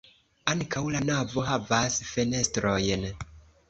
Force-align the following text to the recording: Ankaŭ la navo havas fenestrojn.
Ankaŭ 0.53 0.81
la 0.95 1.03
navo 1.11 1.45
havas 1.51 2.01
fenestrojn. 2.11 3.11